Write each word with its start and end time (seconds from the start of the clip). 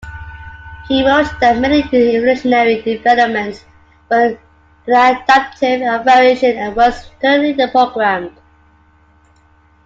He 0.87 1.05
wrote 1.07 1.39
that 1.41 1.59
many 1.59 1.81
evolutionary 1.83 2.81
developments 2.81 3.65
were 4.09 4.35
nonadaptive 4.87 5.61
and 5.83 6.03
variation 6.03 6.73
was 6.73 7.07
internally 7.21 7.53
programmed. 7.71 8.35